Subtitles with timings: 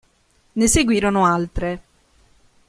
[0.53, 1.81] Ne seguirono altre.